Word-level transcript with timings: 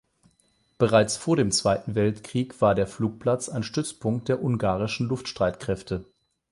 Bereits 0.79 1.15
vor 1.15 1.35
dem 1.35 1.51
Zweiten 1.51 1.93
Weltkrieg 1.93 2.59
war 2.59 2.73
der 2.73 2.87
Flugplatz 2.87 3.49
ein 3.49 3.61
Stützpunkt 3.61 4.29
der 4.29 4.41
ungarischen 4.43 5.07
Luftstreitkräfte. 5.09 6.05